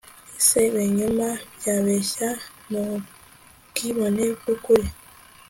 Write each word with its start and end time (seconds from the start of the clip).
Ese 0.39 0.59
ibinyoma 0.69 1.29
byabeshya 1.57 2.29
mubwibone 2.69 4.25
bwukuri 4.37 4.87